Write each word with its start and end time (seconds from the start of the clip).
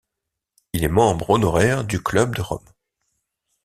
Il 0.73 0.83
est 0.83 0.87
membre 0.87 1.29
honoraire 1.29 1.83
du 1.83 2.01
Club 2.01 2.33
de 2.35 2.41
Rome. 2.41 2.65